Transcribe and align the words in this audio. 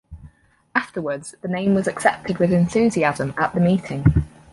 Afterwards 0.73 1.35
the 1.43 1.47
name 1.47 1.75
was 1.75 1.85
accepted 1.85 2.39
with 2.39 2.51
enthusiasm 2.51 3.35
at 3.37 3.53
the 3.53 3.59
meeting. 3.59 4.23